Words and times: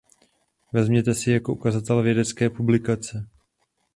Vezměme 0.73 1.13
si 1.13 1.31
jako 1.31 1.53
ukazatel 1.53 2.01
vědecké 2.03 2.49
publikace. 2.49 3.27